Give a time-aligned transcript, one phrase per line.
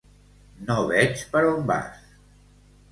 [0.69, 2.05] No veig per on vas.